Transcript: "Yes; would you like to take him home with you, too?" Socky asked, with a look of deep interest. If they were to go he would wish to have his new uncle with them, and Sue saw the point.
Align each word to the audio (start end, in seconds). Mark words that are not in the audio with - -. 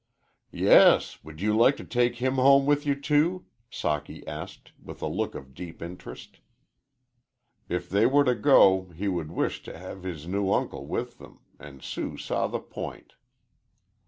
"Yes; 0.49 1.23
would 1.23 1.41
you 1.41 1.55
like 1.55 1.77
to 1.77 1.83
take 1.85 2.15
him 2.15 2.37
home 2.37 2.65
with 2.65 2.87
you, 2.87 2.99
too?" 2.99 3.45
Socky 3.71 4.27
asked, 4.27 4.71
with 4.81 4.99
a 5.03 5.07
look 5.07 5.35
of 5.35 5.53
deep 5.53 5.79
interest. 5.79 6.39
If 7.69 7.87
they 7.87 8.07
were 8.07 8.23
to 8.23 8.33
go 8.33 8.89
he 8.95 9.07
would 9.07 9.29
wish 9.31 9.61
to 9.61 9.77
have 9.77 10.01
his 10.01 10.25
new 10.27 10.51
uncle 10.51 10.87
with 10.87 11.19
them, 11.19 11.41
and 11.59 11.83
Sue 11.83 12.17
saw 12.17 12.47
the 12.47 12.59
point. 12.59 13.13